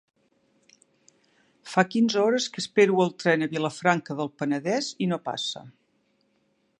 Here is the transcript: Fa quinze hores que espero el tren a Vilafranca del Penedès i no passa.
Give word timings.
Fa 1.73 1.83
quinze 1.97 2.21
hores 2.23 2.47
que 2.55 2.59
espero 2.65 3.03
el 3.05 3.13
tren 3.25 3.49
a 3.49 3.49
Vilafranca 3.53 4.19
del 4.23 4.35
Penedès 4.41 4.89
i 5.07 5.11
no 5.13 5.21
passa. 5.31 5.67